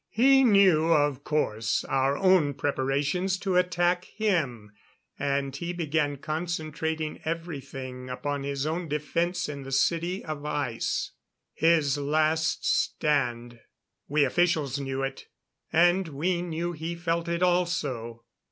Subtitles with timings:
[0.09, 4.71] He knew, of course, our own preparations to attack him;
[5.19, 11.11] and he began concentrating everything upon his own defense in the City of Ice.
[11.53, 13.59] His last stand.
[14.07, 15.27] We officials knew it.
[15.71, 18.23] And we knew he felt it also.